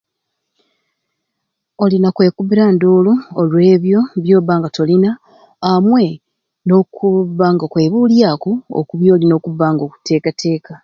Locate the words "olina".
1.83-2.09